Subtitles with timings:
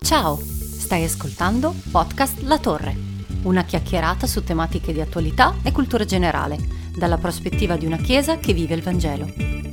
[0.00, 2.96] Ciao, stai ascoltando Podcast La Torre,
[3.42, 6.56] una chiacchierata su tematiche di attualità e cultura generale,
[6.96, 9.30] dalla prospettiva di una chiesa che vive il Vangelo.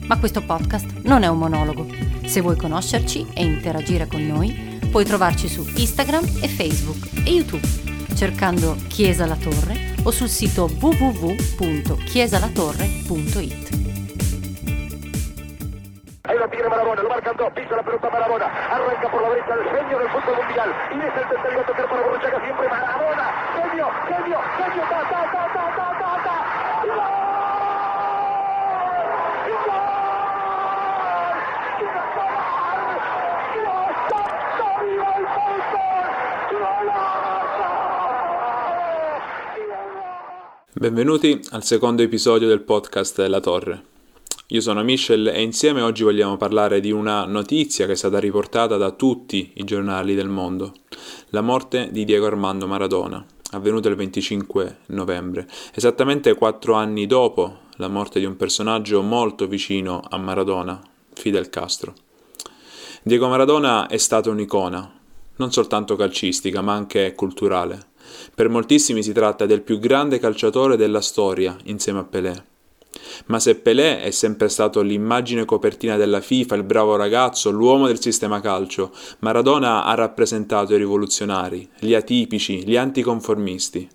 [0.08, 1.88] Ma questo podcast non è un monologo.
[2.26, 7.66] Se vuoi conoscerci e interagire con noi, puoi trovarci su Instagram e Facebook e YouTube,
[8.16, 13.65] cercando Chiesa La Torre o sul sito www.chiesalatorre.it.
[19.36, 23.32] derecha el genio del fútbol mundial, y es el tercero a para Borruchaga siempre Marabona,
[23.54, 26.36] genio, genio, genio, ta, ta, ta, ta, ta, ta, ta.
[40.78, 43.95] Benvenuti al secondo episodio del podcast La Torre.
[44.50, 48.78] Io sono Michel e insieme oggi vogliamo parlare di una notizia che è stata riportata
[48.78, 50.72] da tutti i giornali del mondo,
[51.30, 57.88] la morte di Diego Armando Maradona, avvenuta il 25 novembre, esattamente quattro anni dopo la
[57.88, 60.80] morte di un personaggio molto vicino a Maradona,
[61.14, 61.96] Fidel Castro.
[63.02, 64.94] Diego Maradona è stato un'icona,
[65.38, 67.80] non soltanto calcistica, ma anche culturale.
[68.36, 72.54] Per moltissimi si tratta del più grande calciatore della storia, insieme a Pelé.
[73.28, 78.02] Ma se Pelé è sempre stato l'immagine copertina della FIFA, il bravo ragazzo, l'uomo del
[78.02, 83.88] sistema calcio, Maradona ha rappresentato i rivoluzionari, gli atipici, gli anticonformisti.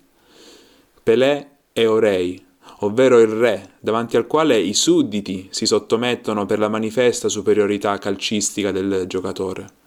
[1.03, 2.43] Pelé è Orei,
[2.79, 8.71] ovvero il re, davanti al quale i sudditi si sottomettono per la manifesta superiorità calcistica
[8.71, 9.79] del giocatore.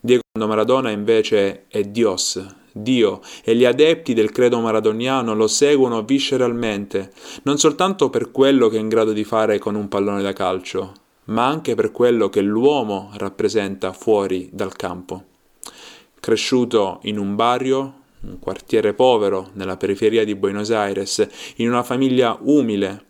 [0.00, 7.12] Diego Maradona invece è Dios, Dio e gli adepti del credo maradoniano lo seguono visceralmente,
[7.42, 10.92] non soltanto per quello che è in grado di fare con un pallone da calcio,
[11.24, 15.24] ma anche per quello che l'uomo rappresenta fuori dal campo.
[16.18, 21.26] Cresciuto in un barrio, un quartiere povero nella periferia di Buenos Aires,
[21.56, 23.04] in una famiglia umile,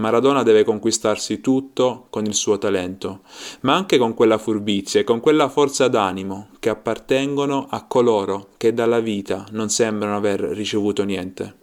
[0.00, 3.20] Maradona deve conquistarsi tutto con il suo talento,
[3.60, 8.72] ma anche con quella furbizia e con quella forza d'animo che appartengono a coloro che
[8.72, 11.58] dalla vita non sembrano aver ricevuto niente.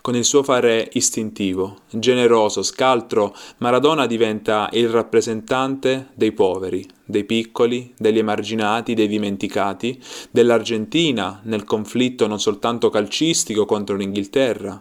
[0.00, 7.92] Con il suo fare istintivo, generoso, scaltro, Maradona diventa il rappresentante dei poveri, dei piccoli,
[7.98, 14.80] degli emarginati, dei dimenticati, dell'Argentina nel conflitto non soltanto calcistico contro l'Inghilterra,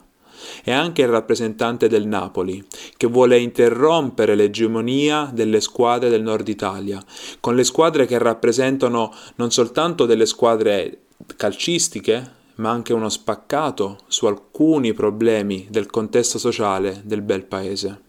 [0.63, 2.63] è anche il rappresentante del Napoli,
[2.97, 7.03] che vuole interrompere l'egemonia delle squadre del nord Italia,
[7.39, 10.99] con le squadre che rappresentano non soltanto delle squadre
[11.35, 18.01] calcistiche, ma anche uno spaccato su alcuni problemi del contesto sociale del bel paese.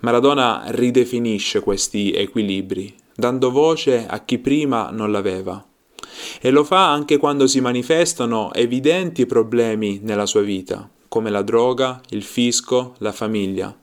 [0.00, 5.64] Maradona ridefinisce questi equilibri, dando voce a chi prima non l'aveva.
[6.40, 12.00] E lo fa anche quando si manifestano evidenti problemi nella sua vita, come la droga,
[12.10, 13.74] il fisco, la famiglia.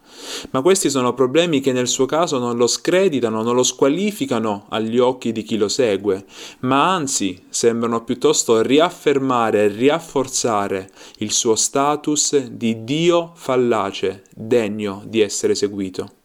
[0.52, 5.00] Ma questi sono problemi che nel suo caso non lo screditano, non lo squalificano agli
[5.00, 6.26] occhi di chi lo segue,
[6.60, 15.22] ma anzi sembrano piuttosto riaffermare e riafforzare il suo status di Dio fallace, degno di
[15.22, 16.23] essere seguito.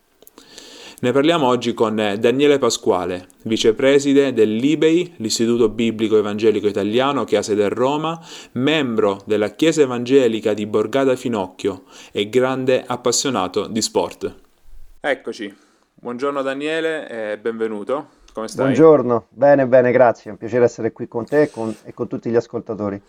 [1.01, 7.63] Ne parliamo oggi con Daniele Pasquale, vicepreside dell'IBEI, l'Istituto Biblico Evangelico Italiano che ha sede
[7.63, 8.21] a Roma,
[8.55, 14.35] membro della Chiesa Evangelica di Borgata Finocchio e grande appassionato di sport.
[14.99, 15.55] Eccoci,
[15.95, 18.18] buongiorno Daniele e benvenuto.
[18.39, 18.67] Come stai?
[18.67, 20.31] Buongiorno, bene, bene, grazie.
[20.31, 23.03] È un piacere essere qui con te e con, e con tutti gli ascoltatori.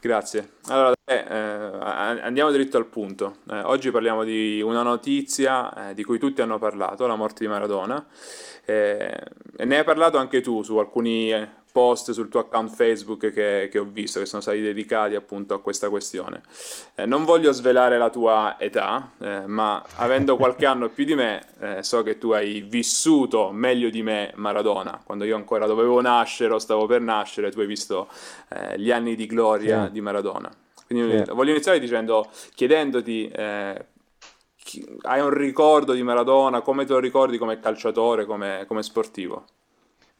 [0.00, 0.58] Grazie.
[0.68, 1.16] Allora, eh,
[2.22, 3.38] andiamo dritto al punto.
[3.50, 7.50] Eh, oggi parliamo di una notizia eh, di cui tutti hanno parlato, la morte di
[7.50, 8.06] Maradona.
[8.64, 9.20] Eh,
[9.56, 13.78] ne hai parlato anche tu su alcuni eh, post sul tuo account Facebook che, che,
[13.78, 16.42] ho visto, che sono stati dedicati appunto a questa questione.
[16.94, 21.42] Eh, non voglio svelare la tua età, eh, ma avendo qualche anno più di me,
[21.60, 25.00] eh, so che tu hai vissuto meglio di me Maradona.
[25.04, 28.08] Quando io ancora dovevo nascere o stavo per nascere, tu hai visto
[28.48, 29.92] eh, gli anni di gloria sì.
[29.92, 30.50] di Maradona.
[30.86, 31.32] Quindi sì.
[31.32, 33.84] voglio iniziare dicendo, chiedendoti eh,
[35.02, 39.44] hai un ricordo di Maradona, come te lo ricordi come calciatore, come, come sportivo?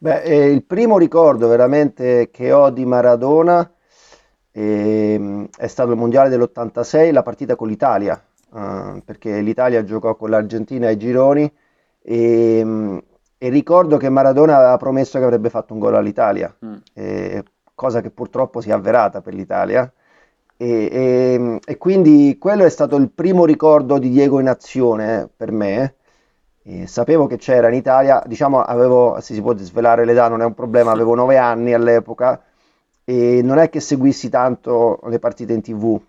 [0.03, 3.71] Beh, eh, il primo ricordo veramente che ho di Maradona
[4.51, 8.19] eh, è stato il mondiale dell'86, la partita con l'Italia,
[8.51, 11.43] eh, perché l'Italia giocò con l'Argentina ai gironi
[12.01, 13.03] e, ehm,
[13.37, 16.75] e, ricordo che Maradona aveva promesso che avrebbe fatto un gol all'Italia, mm.
[16.93, 17.43] Eh,
[17.75, 19.91] cosa che purtroppo si è avverata per l'Italia.
[20.57, 25.29] E, e, e, quindi quello è stato il primo ricordo di Diego in azione eh,
[25.35, 25.97] per me
[26.85, 30.53] Sapevo che c'era in Italia, diciamo, avevo, se si può svelare l'età, non è un
[30.53, 32.39] problema, avevo nove anni all'epoca
[33.03, 35.99] e non è che seguissi tanto le partite in TV,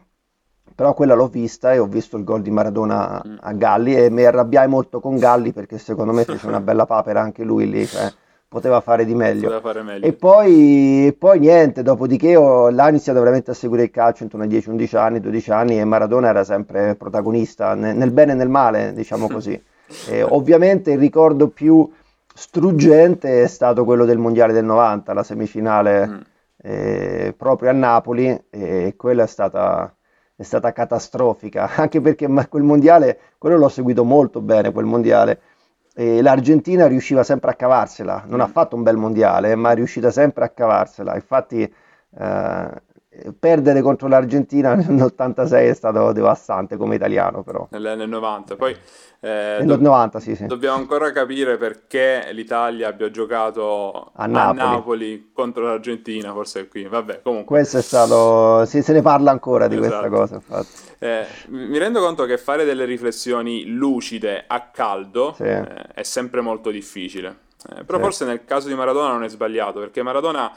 [0.75, 4.25] però quella l'ho vista e ho visto il gol di Maradona a Galli e mi
[4.25, 8.13] arrabbiai molto con Galli perché secondo me fece una bella papera anche lui lì, cioè,
[8.47, 9.59] poteva fare di meglio.
[9.61, 10.05] Fare meglio.
[10.05, 14.45] E poi, poi niente, dopodiché ho, là ho iniziato veramente a seguire il calcio intorno
[14.45, 18.51] ai 10-11 anni, 12 anni e Maradona era sempre protagonista, ne- nel bene e nel
[18.51, 19.61] male, diciamo così.
[20.05, 21.89] E ovviamente il ricordo più
[22.35, 26.21] struggente è stato quello del Mondiale del 90, la semifinale Mm.
[26.65, 29.95] eh, proprio a Napoli e quella è stata,
[30.37, 35.41] è stata catastrofica, anche perché ma- quel mondiale, quello l'ho seguito molto bene, quel mondiale,
[35.95, 40.11] e l'Argentina riusciva sempre a cavarsela, non ha fatto un bel mondiale, ma è riuscita
[40.11, 42.71] sempre a cavarsela, infatti eh,
[43.39, 48.57] perdere contro l'Argentina nell'86 è stato devastante come italiano però, nel, nel 90.
[48.57, 48.77] Poi
[49.21, 50.47] eh, nel do- 90 sì sì.
[50.47, 54.59] dobbiamo ancora capire perché l'Italia abbia giocato A a Napoli.
[54.59, 56.85] Napoli contro l'Argentina, forse qui.
[56.85, 57.57] Vabbè, comunque.
[57.57, 60.15] Questo è stato, sì, se ne parla ancora di questa Esatto.
[60.15, 60.69] cosa infatti.
[60.99, 65.45] Eh, mi rendo conto che fare delle riflessioni lucide a caldo Sì.
[65.45, 65.65] eh,
[65.95, 67.37] è sempre molto difficile.
[67.77, 70.51] Eh, però forse nel caso di Maradona non è sbagliato, perché Maradona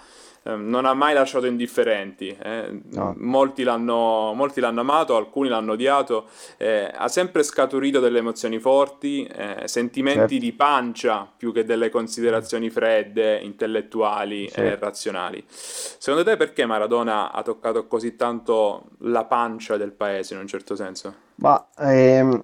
[0.54, 2.28] non ha mai lasciato indifferenti.
[2.42, 2.82] eh.
[2.92, 3.14] No.
[3.18, 6.28] Molti l'hanno, molti l'hanno amato, alcuni l'hanno odiato.
[6.58, 10.36] eh, ha sempre scaturito delle emozioni forti, eh, sentimenti Certo.
[10.38, 14.60] di pancia più che delle considerazioni fredde, intellettuali Sì.
[14.60, 15.44] e razionali.
[15.48, 20.76] Secondo te perché Maradona ha toccato così tanto la pancia del paese in un certo
[20.76, 21.14] senso?
[21.36, 22.44] Ma ehm,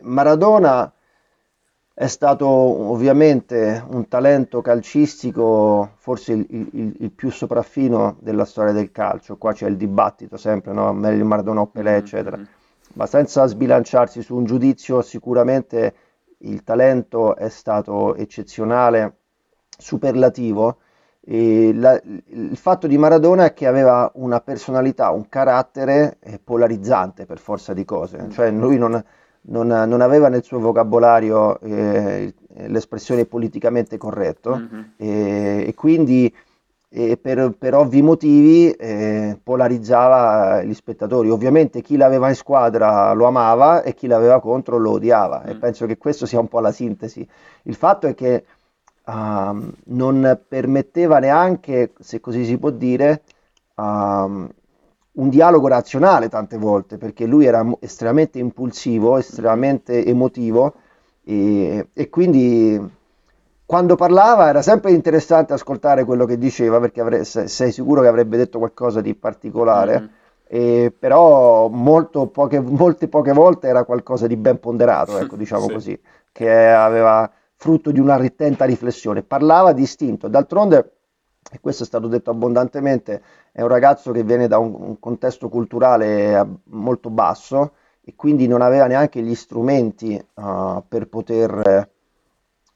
[0.00, 0.90] Maradona
[1.96, 8.90] è stato ovviamente un talento calcistico, forse il, il- il più sopraffino della storia del
[8.90, 9.36] calcio.
[9.36, 10.92] Qua c'è il dibattito sempre, no?
[10.92, 12.36] Meglio Maradona o Pelé, eccetera.
[12.36, 12.46] Mhm.
[12.94, 15.94] Ma senza sbilanciarsi su un giudizio, sicuramente
[16.38, 19.16] il talento è stato eccezionale,
[19.78, 20.78] superlativo.
[21.26, 27.24] E la- il fatto di Maradona è che aveva una personalità, un carattere eh, polarizzante
[27.24, 29.02] per forza di cose, cioè lui non,
[29.46, 32.34] non- non aveva nel suo vocabolario eh,
[32.66, 34.92] l'espressione politicamente corretto Mhm.
[34.96, 36.32] e, e quindi
[36.96, 41.28] eh, per, per ovvi motivi eh, polarizzava gli spettatori.
[41.30, 45.58] Ovviamente chi l'aveva in squadra lo amava e chi l'aveva contro lo odiava e Mm.
[45.58, 47.26] penso che questo sia un po' la sintesi.
[47.64, 48.44] Il fatto è che
[49.06, 53.22] ehm, non permetteva neanche, se così si può dire,
[53.76, 54.48] ehm,
[55.14, 60.74] un dialogo razionale tante volte, perché lui era estremamente impulsivo, estremamente emotivo
[61.24, 62.80] e, e quindi
[63.66, 68.08] quando parlava era sempre interessante ascoltare quello che diceva, perché avre- se- sei sicuro che
[68.08, 70.10] avrebbe detto qualcosa di particolare, Mhm.
[70.46, 75.72] e però molto poche, molte poche volte era qualcosa di ben ponderato, ecco, diciamo Sì.
[75.72, 76.00] così,
[76.32, 79.22] che aveva frutto di una attenta riflessione.
[79.22, 80.90] Parlava distinto, d'altronde,
[81.50, 86.38] e questo è stato detto abbondantemente, è un ragazzo che viene da un, contesto culturale
[86.38, 91.88] eh, molto basso e quindi non aveva neanche gli strumenti eh, per poter eh,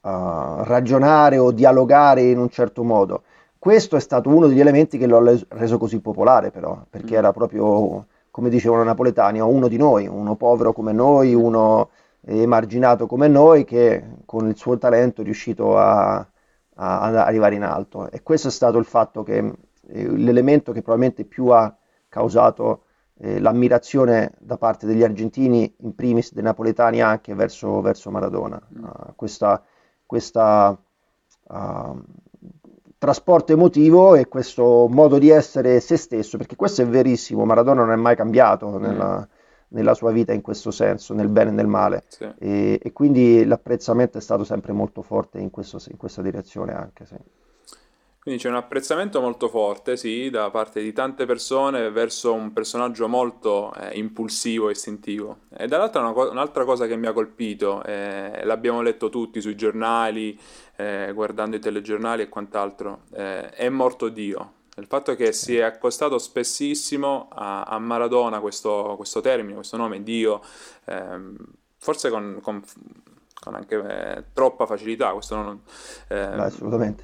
[0.01, 3.23] ragionare o dialogare in un certo modo.
[3.57, 7.17] Questo è stato uno degli elementi che lo ha reso così popolare, però, perché Mm.
[7.17, 11.89] era proprio, come dicevano i napoletani, uno di noi, uno povero come noi, uno
[12.25, 16.25] emarginato come noi, che con il suo talento è riuscito a,
[16.79, 18.09] a- ad arrivare in alto.
[18.09, 21.75] E questo è stato il fatto che, eh, l'elemento che probabilmente più ha
[22.07, 22.83] causato
[23.21, 28.59] eh, l'ammirazione da parte degli argentini, in primis dei napoletani anche verso, verso Maradona.
[28.69, 29.61] Uh, questa,
[30.05, 30.81] questa
[31.47, 32.03] uh,
[32.97, 37.91] trasporto emotivo e questo modo di essere se stesso, perché questo è verissimo, Maradona non
[37.91, 39.27] è mai cambiato nella,
[39.69, 42.29] nella sua vita in questo senso, nel bene e nel male, Sì.
[42.39, 47.05] e, e quindi l'apprezzamento è stato sempre molto forte in, questo- in questa direzione anche,
[47.05, 47.15] sì.
[48.21, 53.07] Quindi c'è un apprezzamento molto forte, sì, da parte di tante persone verso un personaggio
[53.07, 55.37] molto eh, impulsivo e istintivo.
[55.57, 60.37] E dall'altra co- un'altra cosa che mi ha colpito, eh, l'abbiamo letto tutti sui giornali,
[60.75, 64.53] eh, guardando i telegiornali e quant'altro, eh, è morto Dio.
[64.79, 70.01] Il fatto che si è accostato spessissimo a, a Maradona questo, questo termine, questo nome,
[70.03, 70.41] Dio,
[70.85, 71.35] ehm,
[71.77, 72.63] forse con, con-
[73.41, 75.61] con anche eh, troppa facilità, questo non...
[76.09, 77.03] ehm, Beh, assolutamente.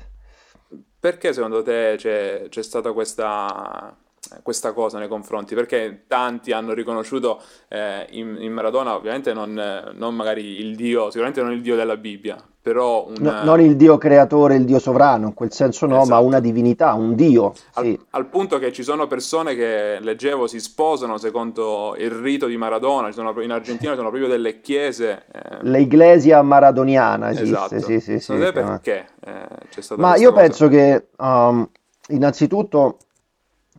[1.00, 3.96] perché secondo te c'è, c'è stata questa,
[4.42, 10.16] questa cosa nei confronti, perché tanti hanno riconosciuto eh, in, in, Maradona ovviamente non, non,
[10.16, 13.42] magari il Dio, sicuramente non il Dio della Bibbia, però una...
[13.42, 16.10] no, non il Dio creatore, il Dio sovrano, in quel senso no, esatto.
[16.10, 17.54] ma una divinità, un Dio.
[17.74, 18.00] Al, sì.
[18.12, 23.12] al, punto che ci sono persone che, leggevo, si sposano secondo il rito di Maradona,
[23.12, 25.26] sono, in Argentina ci sono proprio delle chiese...
[25.32, 25.58] Eh...
[25.62, 27.80] L'Iglesia maradoniana esiste, esatto.
[27.82, 28.36] sì, sì, sì.
[28.36, 30.42] Non perché eh, c'è stata Ma io cosa.
[30.42, 31.70] penso che um,
[32.08, 32.98] innanzitutto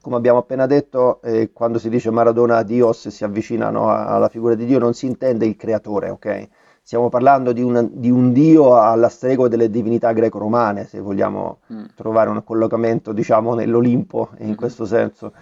[0.06, 4.54] come abbiamo appena detto, eh, quando si dice Maradona a Dios si avvicinano alla figura
[4.54, 6.48] di Dio, non si intende il creatore, ok?
[6.80, 11.84] Stiamo parlando di un, di un dio alla stregua delle divinità greco-romane, se vogliamo mm.
[11.96, 14.54] trovare un collocamento, diciamo, nell'Olimpo in mm.
[14.54, 15.32] questo senso.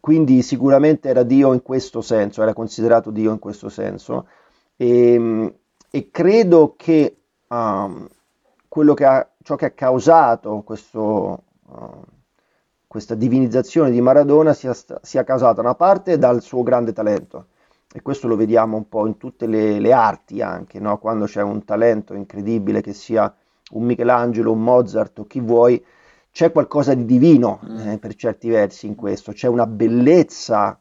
[0.00, 4.26] Quindi sicuramente era Dio in questo senso, era considerato Dio in questo senso.
[4.74, 5.54] E, ehm,
[5.90, 8.08] e credo che um,
[8.68, 11.42] quello che ha, ciò che ha causato questo...
[11.66, 12.16] Uh,
[12.88, 17.48] questa divinizzazione di Maradona sia, sia, causata una parte dal suo grande talento
[17.92, 20.98] e questo lo vediamo un po' in tutte le, le arti anche, no?
[20.98, 23.32] quando c'è un talento incredibile che sia
[23.72, 25.84] un Michelangelo, un Mozart o chi vuoi,
[26.32, 27.88] c'è qualcosa di divino mm.
[27.88, 30.80] eh, per certi versi in questo, c'è una bellezza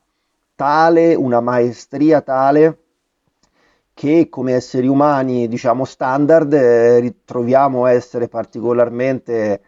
[0.55, 2.83] tale, una maestria tale
[3.93, 9.61] che come esseri umani diciamo standard eh, ritroviamo essere particolarmente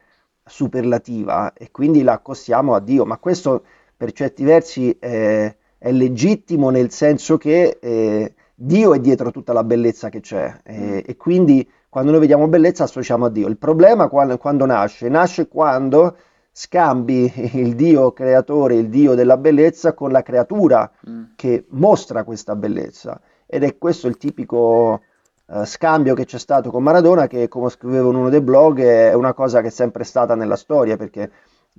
[0.50, 3.64] superlativa e quindi la accostiamo a Dio, ma questo
[3.96, 9.64] per certi versi è, è legittimo nel senso che eh, Dio è dietro tutta la
[9.64, 13.48] bellezza che c'è eh, e quindi quando noi vediamo bellezza associamo a Dio.
[13.48, 15.10] Il problema quando, quando nasce?
[15.10, 16.18] Nasce quando
[16.52, 21.24] scambi il Dio creatore, il Dio della bellezza con la creatura mm.
[21.36, 25.02] che mostra questa bellezza ed è questo il tipico
[25.50, 29.14] uh, scambio che c'è stato con Maradona, che come scrivevo in uno dei blog è
[29.14, 31.32] una cosa che è sempre stata nella storia, perché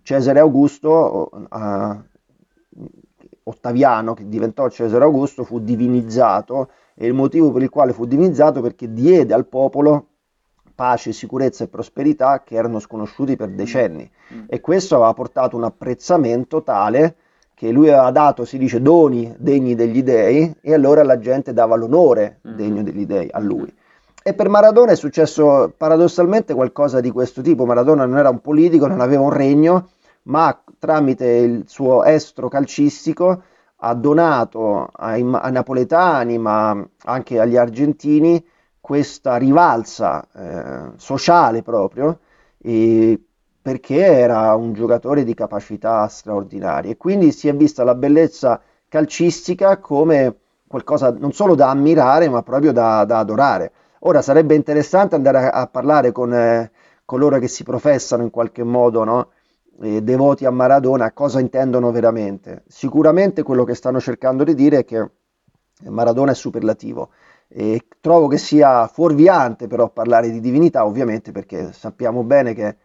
[0.03, 2.03] Cesare Augusto, uh,
[3.45, 8.61] Ottaviano, che diventò Cesare Augusto, fu divinizzato e il motivo per il quale fu divinizzato
[8.61, 10.07] perché diede al popolo
[10.75, 14.45] pace, sicurezza e prosperità che erano sconosciuti per decenni mm.
[14.47, 17.17] e questo aveva portato un apprezzamento tale
[17.61, 21.77] che lui aveva dato, si dice, doni degni degli dei e allora la gente dava
[21.77, 22.55] l'onore mm.
[22.55, 23.71] degno degli dei a lui.
[24.23, 27.67] E per Maradona è successo paradossalmente qualcosa di questo tipo.
[27.67, 29.91] Maradona non era un politico, non aveva un regno,
[30.23, 33.43] ma tramite il suo estro calcistico
[33.77, 38.43] ha donato ai, ai napoletani, ma anche agli argentini,
[38.81, 42.21] questa rivalsa eh, sociale proprio,
[42.57, 43.21] e
[43.63, 46.97] perché era un giocatore di capacità straordinarie.
[46.97, 50.37] Quindi si è vista la bellezza calcistica come
[50.67, 53.73] qualcosa non solo da ammirare, ma proprio da, da adorare.
[54.01, 56.71] Ora sarebbe interessante andare a, a parlare con eh,
[57.05, 59.31] coloro che si professano in qualche modo no?
[59.83, 62.65] eh, devoti a Maradona, cosa intendono veramente.
[62.69, 65.11] Sicuramente quello che stanno cercando di dire è che
[65.89, 67.11] Maradona è superlativo.
[67.49, 72.77] E trovo che sia fuorviante però parlare di divinità, ovviamente, perché sappiamo bene che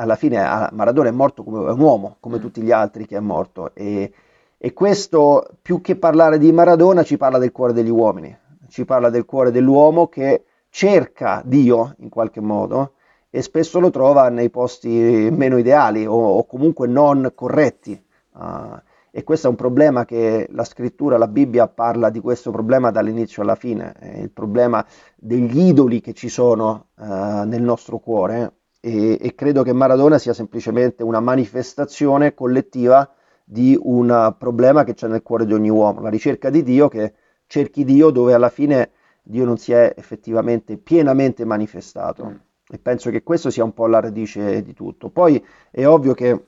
[0.00, 2.40] alla fine Maradona è morto come un uomo, come mm.
[2.40, 3.72] tutti gli altri che è morto.
[3.74, 4.12] E,
[4.56, 8.36] e questo, più che parlare di Maradona, ci parla del cuore degli uomini,
[8.68, 12.92] ci parla del cuore dell'uomo che cerca Dio in qualche modo
[13.30, 18.00] e spesso lo trova nei posti meno ideali o, o comunque non corretti.
[18.32, 18.78] Uh,
[19.10, 23.42] e questo è un problema che la scrittura, la Bibbia parla di questo problema dall'inizio
[23.42, 24.84] alla fine, è il problema
[25.16, 28.57] degli idoli che ci sono uh, nel nostro cuore
[28.88, 33.12] e, e credo che Maradona sia semplicemente una manifestazione collettiva
[33.44, 37.14] di un problema che c'è nel cuore di ogni uomo, la ricerca di Dio che
[37.46, 38.90] cerchi Dio dove alla fine
[39.22, 42.24] Dio non si è effettivamente pienamente manifestato.
[42.24, 42.34] Mm.
[42.70, 45.08] E penso che questo sia un po' la radice di tutto.
[45.08, 46.44] Poi è ovvio che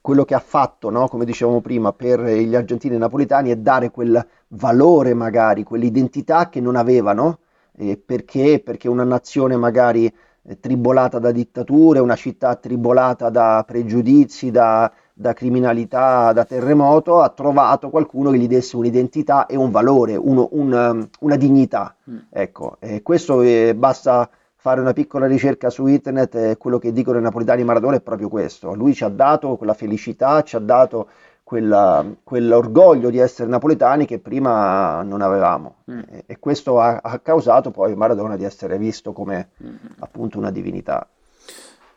[0.00, 1.08] quello che ha fatto, no?
[1.08, 6.60] come dicevamo prima, per gli argentini e napoletani è dare quel valore magari, quell'identità che
[6.60, 7.38] non avevano.
[7.76, 8.60] Eh, perché?
[8.64, 10.12] Perché una nazione magari
[10.60, 17.90] tribolata da dittature, una città tribolata da pregiudizi, da, da, criminalità, da terremoto, ha trovato
[17.90, 21.94] qualcuno che gli desse un'identità e un valore, uno, un, um, una dignità.
[22.10, 22.16] Mm.
[22.30, 27.18] Ecco, e questo eh, basta fare una piccola ricerca su internet, eh, quello che dicono
[27.18, 28.74] i napoletani Maradona è proprio questo.
[28.74, 31.08] Lui ci ha dato quella felicità, ci ha dato
[31.44, 35.98] quella, quell'orgoglio di essere napoletani che prima non avevamo mm.
[36.10, 39.76] e, e, questo ha, ha, causato poi Maradona di essere visto come mm.
[40.00, 41.06] appunto una divinità.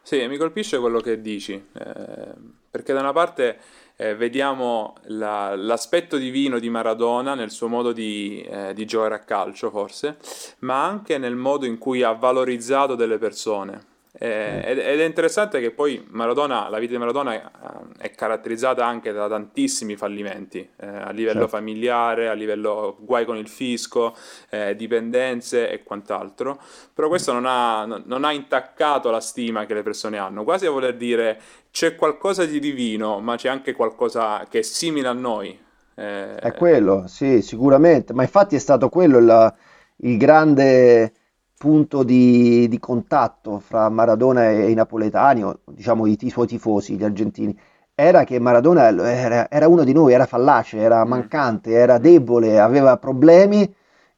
[0.02, 2.34] Sì, mi colpisce quello che dici, eh,
[2.70, 3.58] perché da una parte
[3.98, 9.20] eh, vediamo la, l'aspetto divino di Maradona nel suo modo di, eh, di giocare a
[9.20, 10.18] calcio forse,
[10.60, 15.60] ma anche nel modo in cui ha valorizzato delle persone Eh, ed, ed, è interessante
[15.60, 20.68] che poi Maradona, la vita di Maradona è, eh, è caratterizzata anche da tantissimi fallimenti
[20.78, 21.56] eh, a livello certo.
[21.56, 24.16] familiare, a livello guai con il fisco,
[24.50, 26.60] eh, dipendenze e quant'altro,
[26.92, 30.72] però questo non ha, non ha intaccato la stima che le persone hanno, quasi a
[30.72, 35.66] voler dire c'è qualcosa di divino, ma c'è anche qualcosa che è simile a noi.
[35.94, 39.54] Eh, è quello, sì, sicuramente, ma infatti è stato quello il,
[39.98, 41.14] il grande
[41.58, 46.96] punto di, di, contatto fra Maradona e i napoletani, o diciamo i, i suoi tifosi,
[46.96, 47.58] gli argentini,
[47.96, 51.10] era che Maradona era, era, uno di noi, era fallace, era mm.
[51.10, 53.74] mancante, era debole, aveva problemi,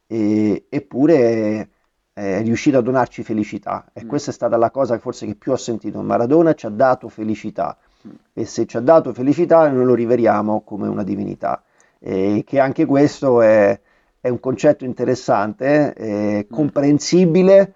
[0.06, 1.70] e, eppure
[2.12, 3.86] è riuscito a donarci felicità.
[3.94, 4.08] E mm.
[4.08, 6.02] questa è stata la cosa forse che più ho sentito.
[6.02, 8.10] Maradona ci ha dato felicità mm.
[8.34, 11.62] e se ci ha dato felicità noi lo riveriamo come una divinità.
[11.98, 13.80] E che anche questo è,
[14.20, 17.74] è un concetto interessante, eh, comprensibile,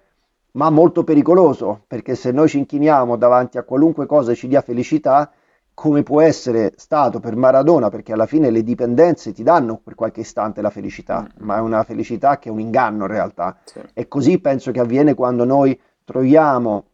[0.53, 5.33] ma molto pericoloso, perché se noi ci inchiniamo davanti a qualunque cosa ci dia felicità,
[5.75, 10.21] come può essere stato per Maradona, perché alla fine le dipendenze ti danno per qualche
[10.21, 11.45] istante la felicità, mm.
[11.45, 13.59] ma è una felicità che è un inganno in realtà.
[13.65, 13.81] Sì.
[13.93, 16.85] E così penso che avviene quando noi troviamo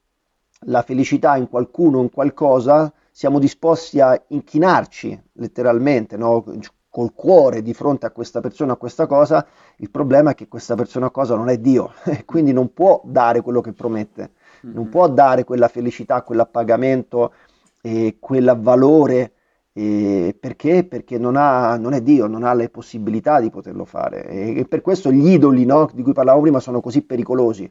[0.64, 6.44] la felicità in qualcuno, in qualcosa, siamo disposti a inchinarci letteralmente, no?
[6.90, 10.74] Col cuore di fronte a questa persona, a questa cosa, il problema è che questa
[10.74, 14.32] persona o cosa non è Dio, e quindi non può dare quello che promette,
[14.66, 14.74] mm-hmm.
[14.74, 17.32] non può dare quella felicità, quell'appagamento,
[17.80, 19.32] e quel valore,
[19.72, 20.84] eh, perché?
[20.84, 24.26] Perché non, ha, non, è Dio, non ha le possibilità di poterlo fare.
[24.28, 27.70] E, e per questo gli idoli no, di cui parlavo prima sono così pericolosi,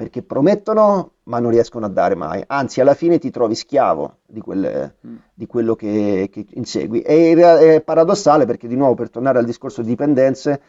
[0.00, 4.40] perché promettono ma non riescono a dare mai, anzi alla fine ti trovi schiavo di,
[4.40, 5.16] quelle, mm.
[5.34, 7.02] di quello che, che, insegui.
[7.02, 10.62] E è paradossale perché di nuovo per tornare al discorso di dipendenze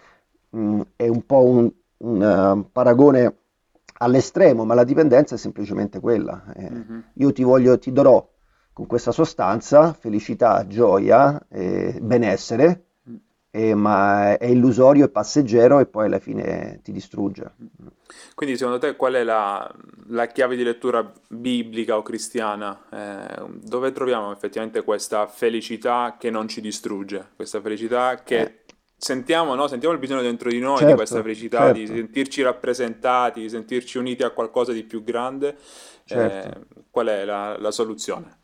[0.49, 3.35] mh, mm, è un po' un, un uh, paragone
[3.99, 6.43] all'estremo, ma la dipendenza è semplicemente quella.
[6.53, 6.99] Eh, mm-hmm.
[7.13, 8.27] Io ti voglio, ti darò
[8.73, 12.87] con questa sostanza felicità, gioia, eh, benessere,
[13.51, 17.51] eh, ma è illusorio e passeggero e poi alla fine ti distrugge.
[18.33, 19.69] Quindi secondo te qual è la,
[20.07, 22.81] la chiave di lettura biblica o cristiana?
[22.89, 28.55] Eh, dove troviamo effettivamente questa felicità che non ci distrugge, questa felicità che eh.
[28.95, 29.67] sentiamo, no?
[29.67, 31.79] sentiamo il bisogno dentro di noi certo, di questa felicità, certo.
[31.79, 35.57] di sentirci rappresentati, di sentirci uniti a qualcosa di più grande?
[36.05, 36.47] Certo.
[36.47, 38.39] Eh, qual è la, la soluzione?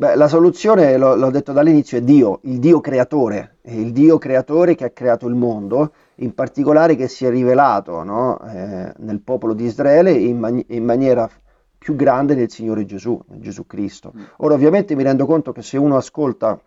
[0.00, 4.74] Beh, la soluzione, l'ho, l'ho detto dall'inizio, è Dio, il Dio creatore, il Dio creatore
[4.74, 9.52] che ha creato il mondo, in particolare che si è rivelato no, eh, nel popolo
[9.52, 11.28] di Israele in, man- in, maniera
[11.76, 14.14] più grande nel Signore Gesù, Gesù Cristo.
[14.16, 14.22] Mm.
[14.38, 16.58] Ora ovviamente mi rendo conto che se uno ascolta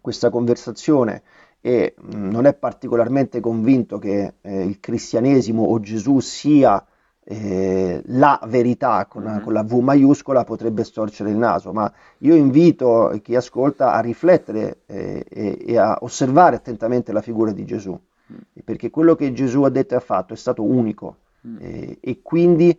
[0.00, 1.22] questa conversazione
[1.60, 6.86] e mh, mm, non è particolarmente convinto che eh, il cristianesimo o Gesù sia
[7.32, 9.42] eh, la verità con, mm-hmm.
[9.42, 14.80] con, la V maiuscola potrebbe storcere il naso, ma io invito chi ascolta a riflettere
[14.86, 18.62] eh, e, e, a osservare attentamente la figura di Gesù, mm.
[18.64, 21.56] perché quello che Gesù ha detto e ha fatto è stato unico mm.
[21.60, 22.76] eh, e quindi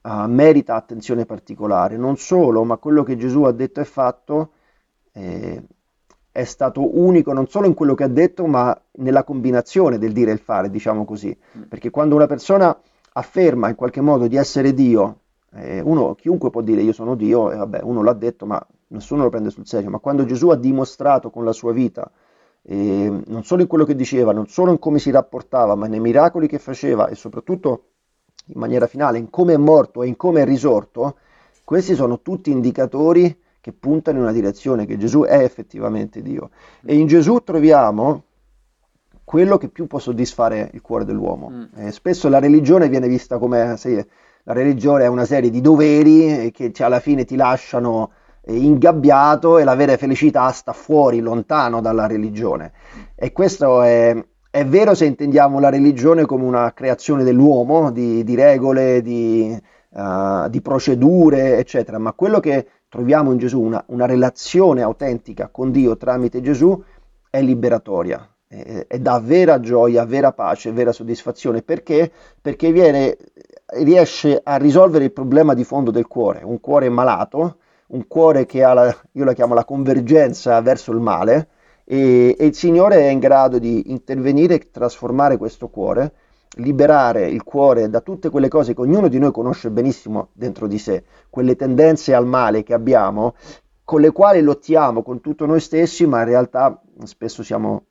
[0.00, 1.98] uh, merita attenzione particolare.
[1.98, 4.52] Non solo, ma quello che Gesù ha detto e fatto
[5.12, 5.62] eh,
[6.32, 10.30] è stato unico non solo in quello che ha detto, ma nella combinazione del dire
[10.30, 11.62] e il fare, diciamo così, mm.
[11.64, 12.74] perché quando una persona
[13.16, 15.20] afferma in qualche modo di essere Dio,
[15.52, 19.22] eh, uno, chiunque può dire io sono Dio, e vabbè, uno l'ha detto, ma nessuno
[19.22, 22.10] lo prende sul serio, ma quando Gesù ha dimostrato con la sua vita,
[22.62, 26.00] eh, non solo in quello che diceva, non solo in come si rapportava, ma nei
[26.00, 27.84] miracoli che faceva e soprattutto
[28.46, 31.16] in maniera finale in come è morto e in come è risorto,
[31.62, 36.50] questi sono tutti indicatori che puntano in una direzione, che Gesù è effettivamente Dio.
[36.84, 38.24] E in Gesù troviamo
[39.24, 41.50] quello che più può soddisfare il cuore dell'uomo.
[41.50, 41.86] Mm.
[41.86, 44.06] Eh, spesso la religione viene vista come se
[44.44, 48.10] la religione è una serie di doveri che alla fine ti lasciano
[48.42, 52.72] eh, ingabbiato e la vera felicità sta fuori, lontano dalla religione.
[53.14, 54.14] E questo è,
[54.50, 59.58] è vero se intendiamo la religione come una creazione dell'uomo, di, di regole, di,
[59.90, 65.70] uh, di, procedure, eccetera, ma quello che troviamo in Gesù, una, una relazione autentica con
[65.70, 66.82] Dio tramite Gesù,
[67.30, 68.28] è liberatoria
[68.98, 71.62] dà vera gioia, vera pace, vera soddisfazione.
[71.62, 72.10] Perché?
[72.40, 73.16] Perché viene,
[73.78, 78.62] riesce a risolvere il problema di fondo del cuore, un cuore malato, un cuore che
[78.62, 81.48] ha, la, io la chiamo la convergenza verso il male,
[81.84, 86.12] e, e il Signore è in grado di intervenire e trasformare questo cuore,
[86.56, 90.78] liberare il cuore da tutte quelle cose che ognuno di noi conosce benissimo dentro di
[90.78, 93.34] sé, quelle tendenze al male che abbiamo,
[93.84, 97.86] con le quali lottiamo con tutto noi stessi, ma in realtà spesso siamo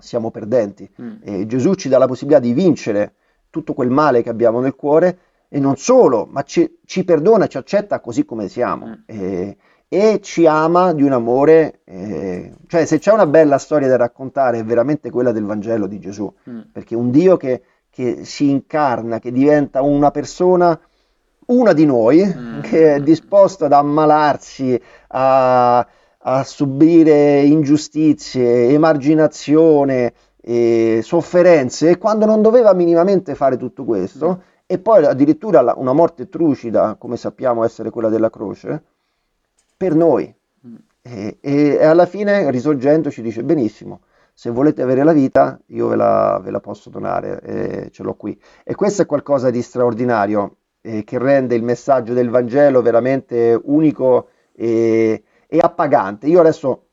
[0.00, 0.88] siamo perdenti.
[1.00, 1.16] Mm.
[1.22, 3.14] E Gesù ci dà la possibilità di vincere
[3.50, 7.58] tutto quel male che abbiamo nel cuore e non solo, ma ci, ci perdona, ci
[7.58, 8.92] accetta così come siamo mm.
[9.06, 9.56] e,
[9.88, 14.60] e, ci ama di un amore, eh, cioè se c'è una bella storia da raccontare
[14.60, 16.60] è veramente quella del Vangelo di Gesù, mm.
[16.72, 20.78] perché un Dio che, che, si incarna, che diventa una persona,
[21.46, 22.60] una di noi, mm.
[22.60, 25.84] che è disposto ad ammalarsi, a,
[26.22, 35.04] a subire ingiustizie, emarginazione, e sofferenze, quando non doveva minimamente fare tutto questo, e poi
[35.04, 38.82] addirittura una morte trucida, come sappiamo essere quella della croce,
[39.76, 40.32] per noi.
[41.02, 44.00] E, e, alla fine, risorgendo, ci dice benissimo,
[44.32, 48.14] se volete avere la vita, io ve la, ve la posso donare, e ce l'ho
[48.14, 48.38] qui.
[48.64, 54.28] E questo è qualcosa di straordinario, eh, che rende il messaggio del Vangelo veramente unico
[54.54, 56.28] e, e appagante.
[56.28, 56.90] Io adesso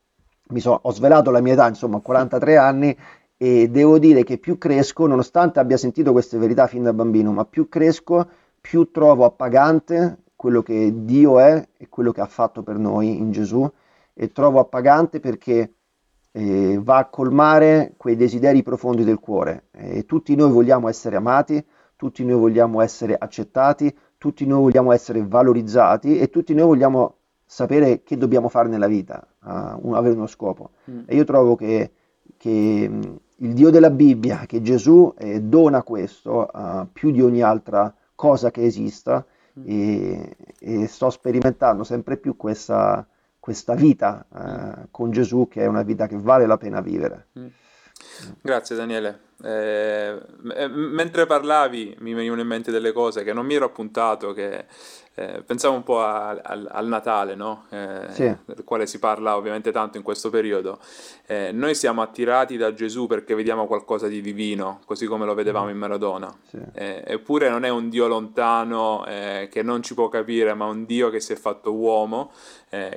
[0.50, 2.98] mi so, ho svelato la mia età, insomma, 43 anni,
[3.38, 7.46] e devo dire che più cresco, nonostante abbia sentito queste verità fin da bambino, ma
[7.46, 8.28] più cresco,
[8.60, 13.32] più trovo appagante quello che Dio è e quello che ha fatto per noi in
[13.32, 13.70] Gesù
[14.13, 15.74] e trovo appagante perché
[16.32, 19.67] eh, va a colmare quei desideri profondi del cuore.
[19.72, 21.63] E tutti noi vogliamo essere amati,
[21.96, 27.16] tutti noi vogliamo essere accettati, tutti noi vogliamo essere valorizzati e tutti noi vogliamo
[27.48, 30.72] sapere che dobbiamo fare nella vita, uh, avere uno scopo.
[30.92, 31.04] Mm.
[31.06, 31.92] E io trovo che,
[32.36, 32.50] che
[33.40, 38.52] il Dio della Bibbia, che Gesù eh, dona questo uh, più di ogni altra cosa
[38.52, 39.26] che esista
[39.60, 39.64] mm.
[39.66, 43.08] e, e, sto sperimentando sempre più questa,
[43.40, 47.28] questa vita uh, con Gesù che è una vita che vale la pena vivere.
[47.40, 47.48] Mm.
[48.42, 49.27] Grazie Daniele.
[49.43, 50.19] Eh,
[50.69, 54.65] mentre parlavi mi venivano in mente delle cose che non mi ero appuntato, che
[55.19, 57.65] eh, pensavo un po' a, a, al Natale, no?
[57.71, 58.36] eh, sì.
[58.45, 60.78] del quale si parla ovviamente tanto in questo periodo.
[61.26, 65.71] Eh, noi siamo attirati da Gesù perché vediamo qualcosa di divino, così come lo vedevamo
[65.71, 66.32] in Maradona.
[66.47, 66.60] Sì.
[66.71, 70.86] Eh, eppure non è un Dio lontano eh, che non ci può capire, ma un
[70.86, 72.32] Dio che si è fatto uomo.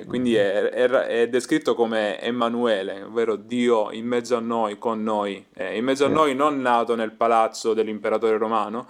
[0.05, 5.43] Quindi è, è, è, descritto come Emanuele, ovvero Dio in mezzo a noi, con noi.
[5.55, 6.11] in mezzo sì.
[6.11, 8.85] a noi non nato nel palazzo dell'imperatore romano,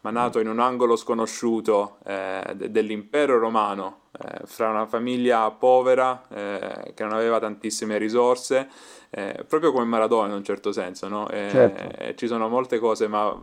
[0.00, 6.22] ma nato in un angolo sconosciuto eh, de- dell'impero romano, eh, fra una famiglia povera
[6.28, 8.68] eh, che non aveva tantissime risorse,
[9.10, 11.26] eh, proprio come Maradona in un certo senso, no?
[11.28, 12.14] certo.
[12.14, 13.34] ci sono molte cose, ma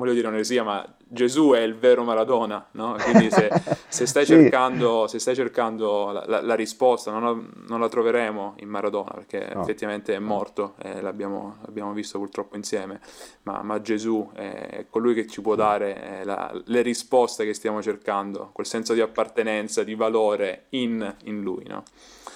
[0.00, 2.96] voglio dire un'eresia, ma Gesù è il vero Maradona, no?
[3.02, 3.50] Quindi se,
[3.88, 4.32] se, stai, sì.
[4.32, 7.36] cercando, se stai cercando, la, la, la risposta non la,
[7.68, 9.62] non la, troveremo in Maradona, perché no.
[9.62, 13.00] effettivamente è morto, eh, l'abbiamo, l'abbiamo, visto purtroppo insieme,
[13.42, 18.50] ma, ma, Gesù è colui che ci può dare eh, le risposte che stiamo cercando,
[18.52, 21.82] quel senso di appartenenza, di valore in, in Lui, no?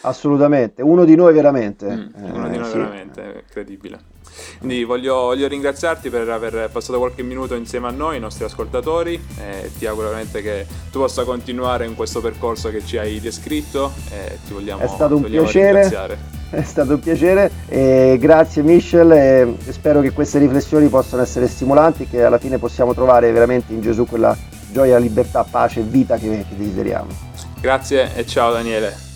[0.03, 1.87] Assolutamente, uno di noi veramente.
[1.87, 2.77] Mm, uno di noi sì.
[2.77, 4.14] veramente, è credibile.
[4.59, 9.23] Quindi voglio, voglio, ringraziarti per aver passato qualche minuto insieme a noi, i nostri ascoltatori,
[9.39, 13.93] e ti auguro veramente che tu possa continuare in questo percorso che ci hai descritto
[14.11, 16.33] e ti vogliamo, è stato un piacere.
[16.55, 22.07] È stato un piacere, e grazie Michel e spero che queste riflessioni possano essere stimolanti,
[22.07, 24.37] che alla fine possiamo trovare veramente in Gesù quella
[24.71, 27.09] gioia, libertà, pace e vita che, che desideriamo.
[27.61, 29.14] Grazie e ciao Daniele.